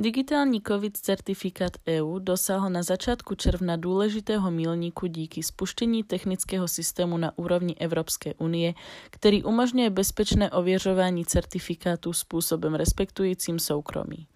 [0.00, 7.38] Digitální COVID certifikát EU dosáhl na začátku června důležitého milníku díky spuštění technického systému na
[7.38, 8.74] úrovni Evropské unie,
[9.10, 14.26] který umožňuje bezpečné ověřování certifikátů způsobem respektujícím soukromí.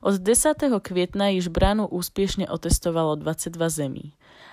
[0.00, 0.54] Od 10.
[0.82, 4.12] května již bránu úspěšně otestovalo 22 zemí.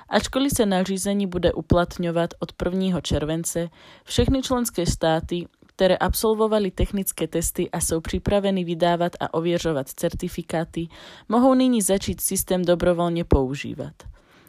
[0.10, 3.02] Ačkoliv se nařízení bude uplatňovat od 1.
[3.02, 3.70] července,
[4.04, 10.88] všechny členské státy které absolvovali technické testy a jsou připraveny vydávat a ověřovat certifikáty,
[11.30, 13.94] mohou nyní začít systém dobrovolně používat.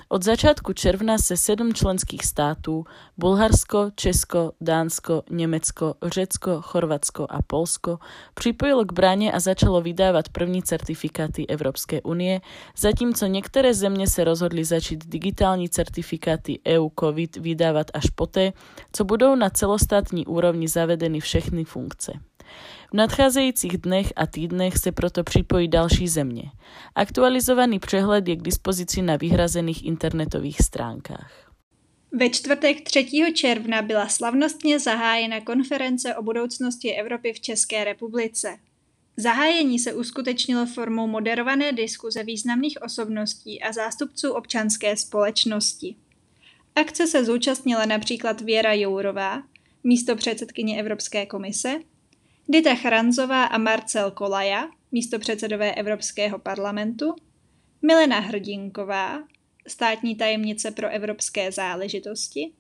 [0.08, 2.84] Od začátku června se sedm členských států
[3.18, 7.98] Bulharsko, Česko, Dánsko, Německo, Řecko, Chorvatsko a Polsko
[8.34, 12.40] připojilo k bráně a začalo vydávat první certifikáty Evropské unie,
[12.78, 18.52] zatímco některé země se rozhodly začít digitální certifikáty EU COVID vydávat až poté,
[18.92, 22.12] co budou na celostátní úrovni zavedeny všechny funkce.
[22.90, 26.42] V nadcházejících dnech a týdnech se proto připojí další země.
[26.94, 31.52] Aktualizovaný přehled je k dispozici na vyhrazených internetových stránkách.
[32.12, 33.32] Ve čtvrtek 3.
[33.34, 38.58] června byla slavnostně zahájena konference o budoucnosti Evropy v České republice.
[39.16, 45.96] Zahájení se uskutečnilo formou moderované diskuze významných osobností a zástupců občanské společnosti.
[46.74, 49.42] Akce se zúčastnila například Věra Jourová,
[49.84, 51.80] místo předsedkyně Evropské komise,
[52.48, 57.14] Dita Chranzová a Marcel Kolaja, místo předsedové Evropského parlamentu,
[57.82, 59.24] Milena Hrdinková,
[59.68, 62.52] státní tajemnice pro evropské záležitosti,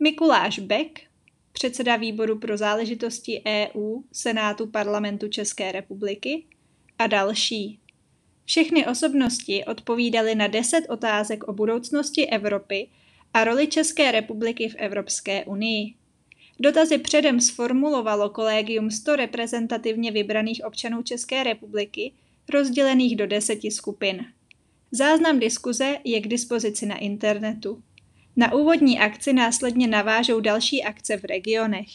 [0.00, 1.00] Mikuláš Beck,
[1.52, 6.44] předseda výboru pro záležitosti EU Senátu parlamentu České republiky
[6.98, 7.80] a další.
[8.44, 12.88] Všechny osobnosti odpovídaly na deset otázek o budoucnosti Evropy
[13.34, 15.94] a roli České republiky v Evropské unii.
[16.62, 22.12] Dotazy předem sformulovalo kolegium 100 reprezentativně vybraných občanů České republiky,
[22.52, 24.24] rozdělených do deseti skupin.
[24.92, 27.82] Záznam diskuze je k dispozici na internetu.
[28.36, 31.88] Na úvodní akci následně navážou další akce v regionech.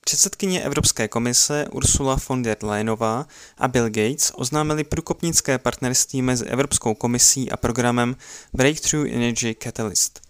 [0.00, 3.26] Předsedkyně Evropské komise Ursula von der Leyenová
[3.58, 8.16] a Bill Gates oznámili průkopnické partnerství mezi Evropskou komisí a programem
[8.52, 10.23] Breakthrough Energy Catalyst.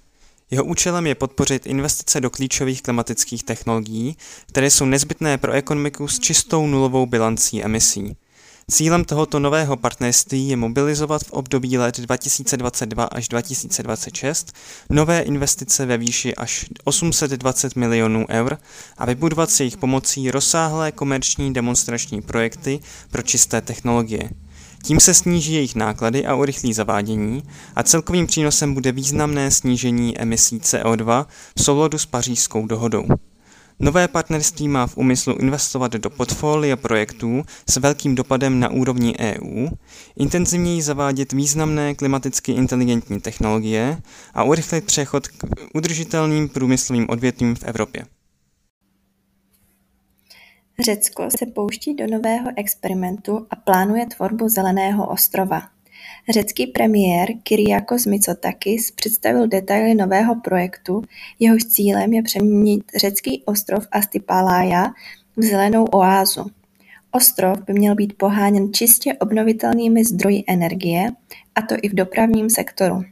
[0.50, 4.16] Jeho účelem je podpořit investice do klíčových klimatických technologií,
[4.47, 8.16] které jsou nezbytné pro ekonomiku s čistou nulovou bilancí emisí.
[8.71, 14.53] Cílem tohoto nového partnerství je mobilizovat v období let 2022 až 2026
[14.91, 18.59] nové investice ve výši až 820 milionů eur
[18.99, 24.31] a vybudovat s jejich pomocí rozsáhlé komerční demonstrační projekty pro čisté technologie.
[24.84, 27.43] Tím se sníží jejich náklady a urychlí zavádění
[27.77, 31.27] a celkovým přínosem bude významné snížení emisí CO2
[31.59, 33.06] v souladu s pařížskou dohodou.
[33.81, 39.69] Nové partnerství má v úmyslu investovat do portfolia projektů s velkým dopadem na úrovni EU,
[40.17, 44.03] intenzivněji zavádět významné klimaticky inteligentní technologie
[44.34, 48.05] a urychlit přechod k udržitelným průmyslovým odvětvím v Evropě.
[50.80, 55.62] Řecko se pouští do nového experimentu a plánuje tvorbu zeleného ostrova.
[56.30, 61.02] Řecký premiér Kyriakos Mitsotakis představil detaily nového projektu,
[61.38, 64.86] jehož cílem je přeměnit řecký ostrov Astypalaia
[65.36, 66.46] v zelenou oázu.
[67.10, 71.10] Ostrov by měl být poháněn čistě obnovitelnými zdroji energie,
[71.54, 73.04] a to i v dopravním sektoru.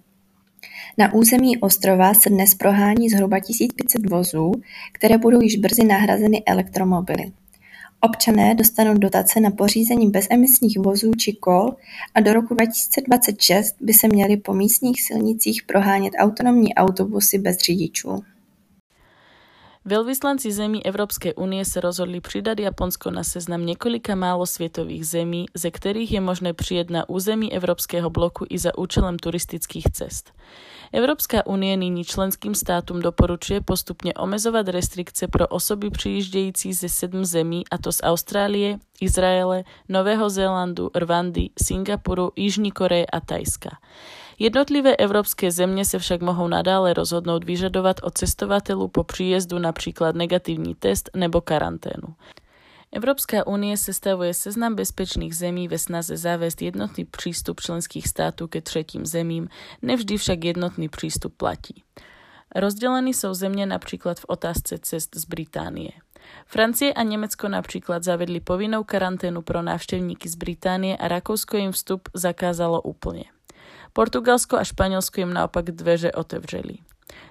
[0.98, 4.52] Na území ostrova se dnes prohání zhruba 1500 vozů,
[4.92, 7.32] které budou již brzy nahrazeny elektromobily.
[8.04, 11.76] Občané dostanou dotace na pořízení bezemisních vozů či kol
[12.14, 18.31] a do roku 2026 by se měly po místních silnicích prohánět autonomní autobusy bez řidičů.
[19.82, 25.74] Veľvyslanci zemí Európskej únie sa rozhodli pridať Japonsko na seznam několika málo svetových zemí, ze
[25.74, 30.30] kterých je možné přijet na území Európskeho bloku i za účelem turistických cest.
[30.94, 37.64] Európska únie nyní členským státům doporučuje postupně omezovat restrikce pro osoby přijíždějící ze sedm zemí,
[37.70, 43.70] a to z Austrálie, Izraele, Nového Zélandu, Rwandy, Singapuru, Jižní Koreje a Tajska.
[44.38, 50.74] Jednotlivé evropské země se však mohou nadále rozhodnout vyžadovat od cestovatelů po příjezdu například negativní
[50.74, 52.14] test nebo karanténu.
[52.92, 59.06] Evropská unie sestavuje seznam bezpečných zemí ve snaze zavést jednotný přístup členských států ke třetím
[59.06, 59.48] zemím,
[59.82, 61.82] nevždy však jednotný přístup platí.
[62.54, 65.90] Rozdelení jsou země například v otázce cest z Británie.
[66.46, 72.08] Francie a Německo například zavedli povinnou karanténu pro návštěvníky z Británie a Rakousko jim vstup
[72.14, 73.24] zakázalo úplně.
[73.92, 76.74] Portugalsko a Španělsko jim naopak dveře otevřeli.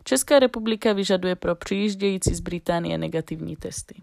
[0.03, 3.95] Česká republika vyžaduje pro přijíždějící z Británie negativní testy.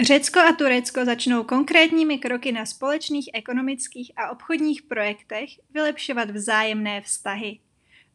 [0.00, 7.58] Řecko a Turecko začnou konkrétními kroky na společných ekonomických a obchodních projektech vylepšovat vzájemné vztahy.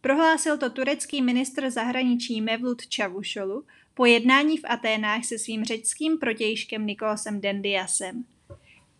[0.01, 3.63] Prohlásil to turecký ministr zahraničí Mevlut Čavušolu
[3.93, 8.23] po jednání v Aténách se svým řeckým protějškem Nikosem Dendiasem.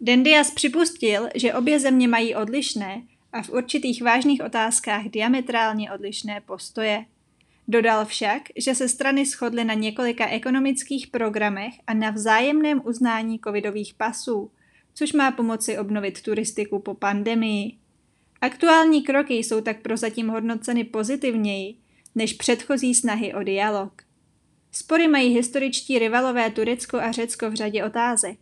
[0.01, 3.01] Dendias připustil, že obě země mají odlišné
[3.33, 7.05] a v určitých vážných otázkách diametrálně odlišné postoje.
[7.67, 13.93] Dodal však, že se strany shodly na několika ekonomických programech a na vzájemném uznání covidových
[13.93, 14.51] pasů,
[14.93, 17.77] což má pomoci obnovit turistiku po pandemii.
[18.41, 21.75] Aktuální kroky jsou tak prozatím hodnoceny pozitivněji
[22.15, 24.01] než předchozí snahy o dialog.
[24.71, 28.39] Spory mají historičtí rivalové Turecko a Řecko v řadě otázek.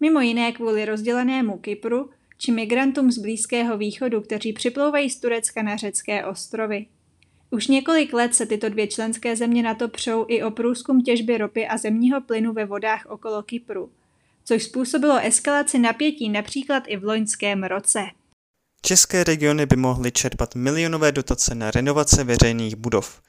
[0.00, 2.10] Mimo jiné kvůli rozdělenému Kypru
[2.44, 6.86] či migrantům z Blízkého východu, kteří připlouvají z Turecka na řecké ostrovy.
[7.50, 11.38] Už několik let se tyto dvě členské země na to přou i o průzkum těžby
[11.38, 13.90] ropy a zemního plynu ve vodách okolo Kypru,
[14.44, 18.00] což způsobilo eskalaci napětí například i v loňském roce.
[18.82, 23.22] České regiony by mohly čerpat milionové dotace na renovace veřejných budov.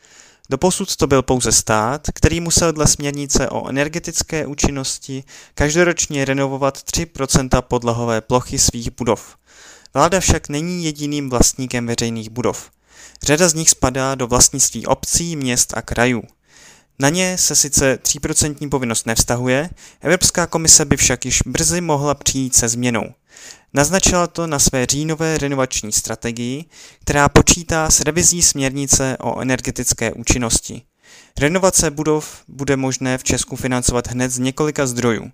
[0.49, 5.23] Doposud to byl pouze stát, který musel dle směrnice o energetické účinnosti
[5.53, 9.37] každoročně renovovat 3% podlahové plochy svých budov.
[9.93, 12.71] Vláda však není jediným vlastníkem veřejných budov.
[13.23, 16.23] Řada z nich spadá do vlastnictví obcí, měst a krajů.
[16.99, 19.69] Na ně se sice 3% povinnost nevztahuje,
[20.01, 23.03] Evropská komise by však již brzy mohla přijít se změnou.
[23.75, 26.65] Naznačila to na své říjnové renovační strategii,
[27.01, 30.81] která počítá s revizí směrnice o energetické účinnosti.
[31.39, 35.31] Renovace budov bude možné v Česku financovat hned z několika zdrojů.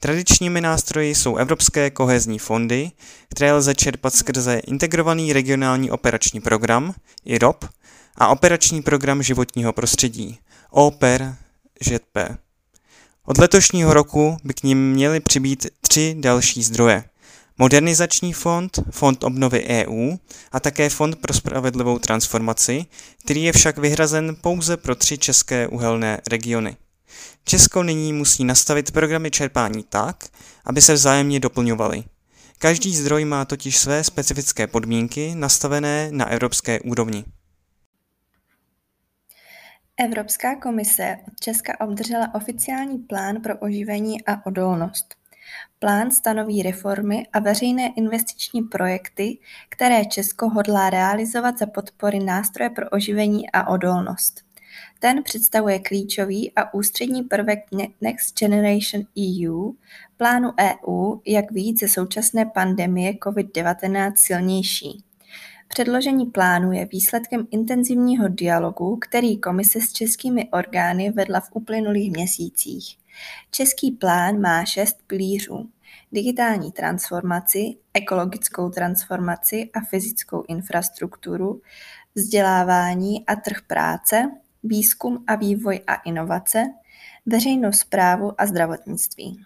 [0.00, 2.90] Tradičními nástroji jsou evropské kohezní fondy,
[3.30, 6.94] které lze čerpat skrze integrovaný regionální operační program,
[7.24, 7.64] IROP,
[8.16, 10.38] a operační program životního prostředí,
[10.70, 11.36] OPER,
[11.82, 12.18] ŽP.
[13.24, 17.04] Od letošního roku by k ním měly přibýt tři další zdroje–
[17.58, 20.16] Modernizační fond, Fond obnovy EU
[20.52, 22.86] a také Fond pro spravedlivou transformaci,
[23.24, 26.76] který je však vyhrazen pouze pro tři české uhelné regiony.
[27.44, 30.24] Česko nyní musí nastavit programy čerpání tak,
[30.64, 32.04] aby se vzájemně doplňovaly.
[32.58, 37.24] Každý zdroj má totiž své specifické podmínky nastavené na evropské úrovni.
[39.96, 45.25] Evropská komise od Česka obdržela oficiální plán pro oživení a odolnost.
[45.86, 49.38] Plán stanoví reformy a veřejné investiční projekty,
[49.68, 54.42] které Česko hodlá realizovat za podpory Nástroje pro oživení a odolnost.
[54.98, 57.58] Ten představuje klíčový a ústřední prvek
[58.00, 59.72] Next Generation EU,
[60.16, 65.04] plánu EU, jak víc ze současné pandemie COVID-19 silnější.
[65.68, 72.96] Předložení plánu je výsledkem intenzivního dialogu, který komise s českými orgány vedla v uplynulých měsících.
[73.50, 75.70] Český plán má šest pilířů.
[76.12, 81.60] Digitální transformaci, ekologickou transformaci a fyzickou infrastrukturu,
[82.14, 84.30] vzdělávání a trh práce,
[84.62, 86.64] výzkum a vývoj a inovace,
[87.26, 89.40] veřejnou správu a zdravotnictví.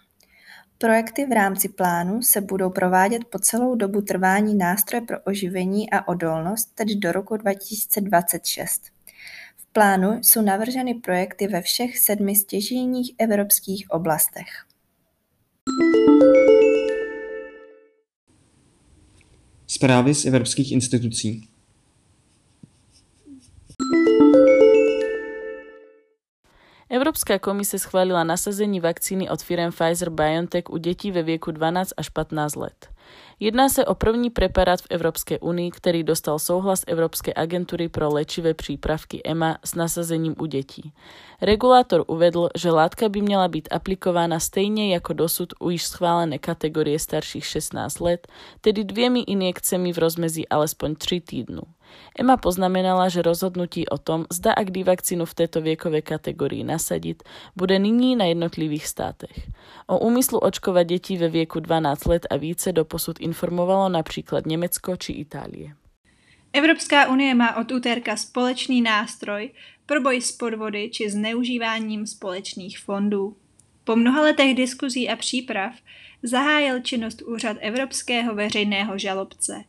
[0.78, 6.08] Projekty v rámci plánu se budou provádět po celou dobu trvání nástroje pro oživení a
[6.08, 8.82] odolnost, tedy do roku 2026
[9.72, 14.46] plánu jsou navrženy projekty ve všech sedmi stěžejních evropských oblastech.
[19.80, 21.48] Zprávy z evropských institucí
[26.90, 32.56] Európska komise schválila nasazení vakcíny od firem Pfizer-BioNTech u detí ve věku 12 až 15
[32.56, 32.88] let.
[33.40, 38.54] Jedná se o první preparát v Evropské unii, který dostal souhlas Evropské agentury pro léčivé
[38.54, 40.92] přípravky EMA s nasazením u dětí.
[41.42, 46.98] Regulátor uvedl, že látka by měla být aplikována stejně jako dosud u již schválené kategorie
[46.98, 48.28] starších 16 let,
[48.60, 51.62] tedy dvěmi injekcemi v rozmezí alespoň 3 týdnů.
[52.18, 57.22] Emma poznamenala, že rozhodnutí o tom, zda a kdy vakcínu v této věkové kategorii nasadit,
[57.56, 59.50] bude nyní na jednotlivých státech.
[59.86, 65.12] O úmyslu očkovat děti ve věku 12 let a více doposud informovalo například Německo či
[65.12, 65.74] Itálie.
[66.52, 69.50] Evropská unie má od úterka společný nástroj
[69.86, 73.36] pro boj s podvody či zneužíváním společných fondů.
[73.84, 75.74] Po mnoha letech diskuzí a příprav
[76.22, 79.64] zahájil činnost Úřad Evropského veřejného žalobce.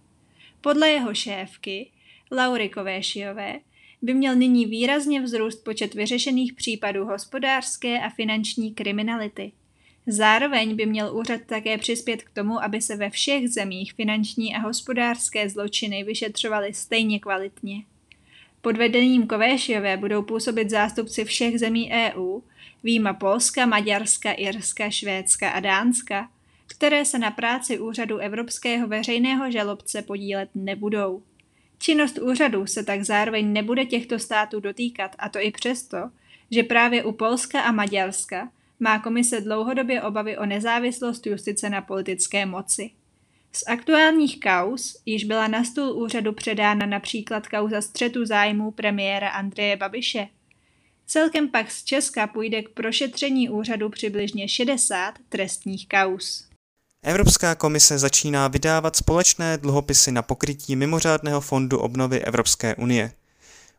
[0.61, 1.91] Podle jeho šéfky
[2.31, 3.59] Laury Kovéšiové
[4.01, 9.51] by měl nyní výrazně vzrůst počet vyřešených případů hospodářské a finanční kriminality.
[10.07, 14.59] Zároveň by měl úřad také přispět k tomu, aby se ve všech zemích finanční a
[14.59, 17.83] hospodářské zločiny vyšetřovaly stejně kvalitně.
[18.61, 22.39] Pod vedením Kovéšiové budou působit zástupci všech zemí EU,
[22.83, 26.29] výjima Polska, Maďarska, Irska, Švédska a Dánska,
[26.67, 31.23] které se na práci úřadu Evropského veřejného žalobce podílet nebudou.
[31.81, 35.97] Činnost úřadu se tak zároveň nebude těchto států dotýkat, a to i přesto,
[36.51, 42.45] že právě u Polska a Maďarska má komise dlouhodobě obavy o nezávislost justice na politické
[42.45, 42.91] moci.
[43.51, 49.77] Z aktuálních kaus již byla na stůl úřadu předána například kauza střetu zájmů premiéra Andreje
[49.77, 50.27] Babiše.
[51.05, 56.50] Celkem pak z Česka půjde k prošetření úřadu přibližně 60 trestních kaus.
[57.03, 63.11] Evropská komise začíná vydávat společné dluhopisy na pokrytí mimořádného fondu obnovy Evropské unie.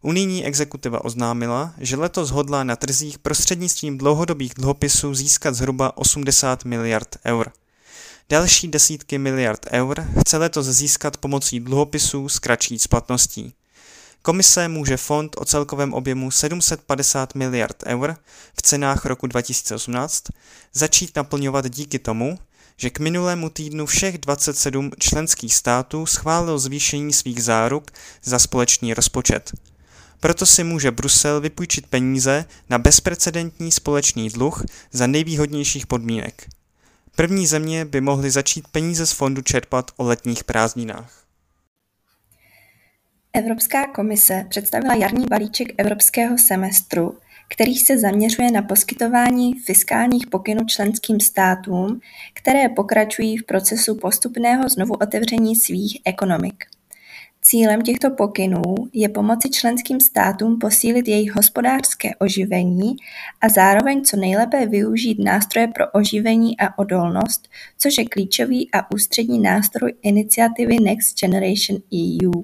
[0.00, 7.17] Unijní exekutiva oznámila, že letos hodlá na trzích prostřednictvím dlouhodobých dluhopisů získat zhruba 80 miliard
[7.26, 7.52] eur.
[8.29, 13.55] Další desítky miliard eur chce letos získat pomocí dluhopisů s kratší splatností.
[14.23, 18.17] Komise může fond o celkovém objemu 750 miliard eur
[18.57, 20.25] v cenách roku 2018
[20.73, 22.38] začít naplňovat díky tomu,
[22.76, 27.91] že k minulému týdnu všech 27 členských států schválil zvýšení svých záruk
[28.23, 29.52] za společný rozpočet.
[30.21, 36.49] Proto si může Brusel vypůjčit peníze na bezprecedentní společný dluh za nejvýhodnějších podmínek.
[37.17, 41.23] První země by mohly začít peníze z fondu čerpat o letních prázdninách.
[43.33, 47.19] Evropská komise představila jarní balíček evropského semestru,
[47.53, 52.01] který se zaměřuje na poskytování fiskálních pokynů členským státům,
[52.35, 56.65] které pokračují v procesu postupného znovuotevření svých ekonomik.
[57.43, 62.97] Cílem těchto pokynů je pomoci členským státům posílit jejich hospodářské oživení
[63.41, 69.39] a zároveň co nejlépe využít nástroje pro oživení a odolnost, což je klíčový a ústřední
[69.39, 72.43] nástroj iniciativy Next Generation EU.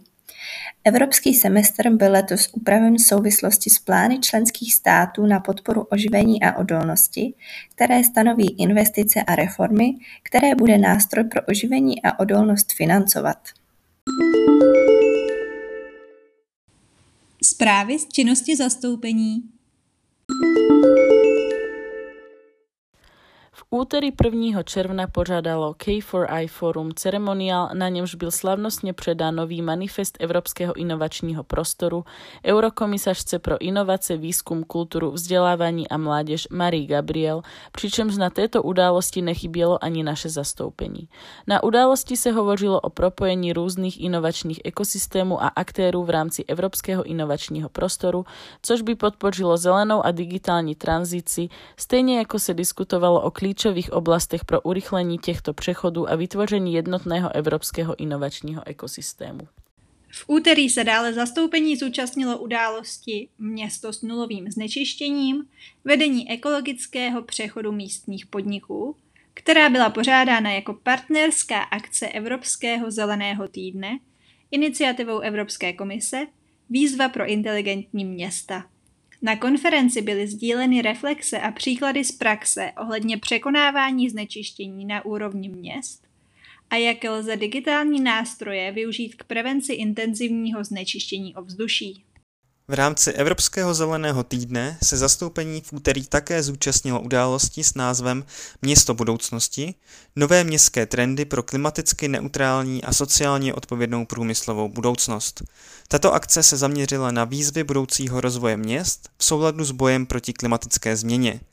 [0.85, 6.57] Evropský semestr byl letos upraven v souvislosti s plány členských států na podporu oživení a
[6.57, 7.35] odolnosti,
[7.75, 13.39] které stanoví investice a reformy, které bude nástroj pro oživení a odolnost financovat.
[17.43, 19.43] Zprávy z činnosti zastoupení
[23.71, 24.63] úterý 1.
[24.63, 32.05] června pořádalo K4I Forum ceremoniál, na němž byl slavnostně předán nový manifest Evropského inovačního prostoru
[32.45, 39.85] eurokomisařce pro inovace, výzkum, kulturu, vzdělávání a mládež Marie Gabriel, přičemž na této události nechybělo
[39.85, 41.09] ani naše zastoupení.
[41.47, 47.69] Na události se hovořilo o propojení různých inovačních ekosystémů a aktérů v rámci Evropského inovačního
[47.69, 48.25] prostoru,
[48.63, 54.45] což by podpořilo zelenou a digitální tranzici, stejně jako se diskutovalo o klíč klíčových oblastech
[54.45, 59.41] pro urychlení těchto přechodů a vytvoření jednotného evropského inovačního ekosystému.
[60.11, 65.45] V úterý se dále zastoupení zúčastnilo události Město s nulovým znečištěním,
[65.85, 68.97] vedení ekologického přechodu místních podniků,
[69.35, 73.99] která byla pořádána jako partnerská akce Evropského zeleného týdne,
[74.51, 76.27] iniciativou Evropské komise,
[76.71, 78.65] výzva pro inteligentní města.
[79.23, 86.09] Na konferenci byly sdíleny reflexe a příklady z praxe ohledně překonávání znečištění na úrovni měst
[86.71, 92.05] a jak lze digitální nástroje využít k prevenci intenzivního znečištění ovzduší.
[92.71, 98.25] V rámci Evropského zeleného týdne se zastoupení v úterý také zúčastnilo události s názvem
[98.63, 99.75] Město budoucnosti,
[100.17, 105.43] nové městské trendy pro klimaticky neutrální a sociálně odpovědnou průmyslovou budoucnost.
[105.89, 110.97] Tato akce se zaměřila na výzvy budoucího rozvoje měst v souladu s bojem proti klimatické
[110.97, 111.41] změně–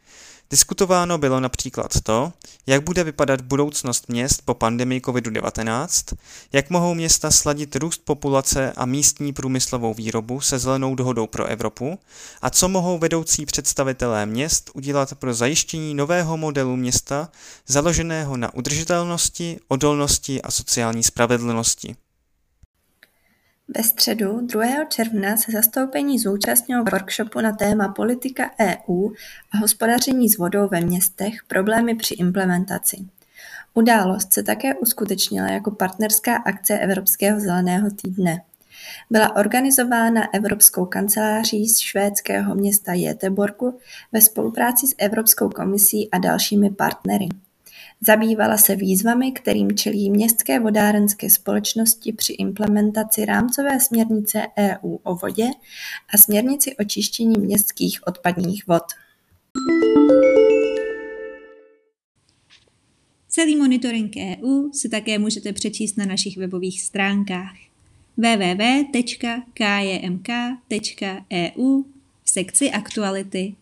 [0.49, 2.33] Diskutováno bylo například to,
[2.67, 6.15] jak bude vypadat budoucnost měst po pandemii COVID-19,
[6.53, 11.99] jak mohou města sladit růst populace a místní průmyslovou výrobu se zelenou dohodou pro Evropu
[12.41, 17.29] a co mohou vedoucí představitelé měst udělat pro zajištění nového modelu města
[17.67, 21.95] založeného na udržitelnosti, odolnosti a sociální spravedlnosti.
[23.67, 24.85] Ve středu 2.
[24.89, 29.09] června se zastoupení zúčastnilo workshopu na téma Politika EU
[29.51, 32.97] a hospodaření s vodou ve městech, problémy při implementaci.
[33.73, 38.41] Událost se také uskutečnila jako partnerská akce Evropského zeleného týdne.
[39.09, 43.79] Byla organizována Evropskou kanceláří z švédského města Göteborgu
[44.11, 47.27] ve spolupráci s Evropskou komisí a dalšími partnery.
[48.07, 55.47] Zabývala se výzvami, kterým čelí městské vodárenské společnosti při implementaci rámcové směrnice EU o vodě
[56.13, 58.83] a směrnici o čištění městských odpadních vod.
[63.27, 67.55] Celý monitoring EU si také můžete přečíst na našich webových stránkách
[68.17, 69.43] www.kjmk.eu
[72.23, 73.55] v sekci aktuality